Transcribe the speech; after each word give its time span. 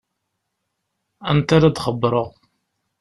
Anta 1.29 1.53
ara 1.55 1.69
d-xebbṛeɣ? 1.75 2.29